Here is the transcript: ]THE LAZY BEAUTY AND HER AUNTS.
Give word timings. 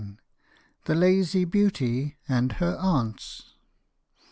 ]THE 0.85 0.95
LAZY 0.95 1.45
BEAUTY 1.45 2.17
AND 2.27 2.53
HER 2.53 2.75
AUNTS. 2.79 3.53